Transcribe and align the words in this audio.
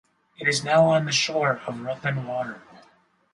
It 0.39 0.47
is 0.47 0.63
now 0.63 0.85
on 0.85 1.05
the 1.05 1.11
shore 1.11 1.61
of 1.67 1.81
Rutland 1.81 2.27
Water. 2.27 2.59